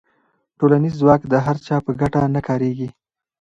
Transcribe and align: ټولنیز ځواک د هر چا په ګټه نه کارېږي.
ټولنیز 0.59 0.93
ځواک 1.01 1.21
د 1.27 1.33
هر 1.45 1.57
چا 1.65 1.75
په 1.85 1.91
ګټه 2.01 2.21
نه 2.35 2.41
کارېږي. 2.47 2.89